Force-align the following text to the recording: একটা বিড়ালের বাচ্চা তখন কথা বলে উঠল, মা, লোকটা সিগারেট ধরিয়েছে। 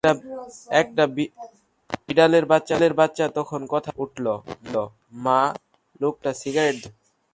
একটা 0.81 1.03
বিড়ালের 2.05 2.45
বাচ্চা 2.99 3.25
তখন 3.37 3.61
কথা 3.73 3.91
বলে 3.91 4.01
উঠল, 4.03 4.25
মা, 5.25 5.41
লোকটা 6.01 6.31
সিগারেট 6.41 6.75
ধরিয়েছে। 6.77 6.89